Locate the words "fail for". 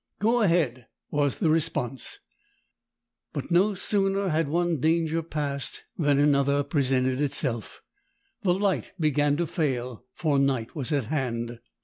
9.45-10.39